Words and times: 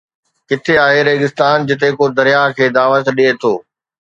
ڪٿي 0.49 0.73
آهي 0.85 1.01
ريگستان 1.09 1.57
جتي 1.69 1.89
ڪو 1.99 2.05
درياهه 2.17 2.55
کي 2.61 2.65
دعوت 2.79 3.05
ڏئي 3.17 3.31
ٿو 3.41 3.53